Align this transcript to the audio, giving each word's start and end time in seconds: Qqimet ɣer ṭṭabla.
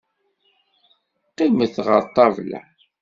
Qqimet 1.29 1.75
ɣer 1.85 2.01
ṭṭabla. 2.09 2.59